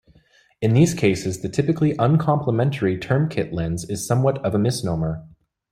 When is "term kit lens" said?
2.97-3.87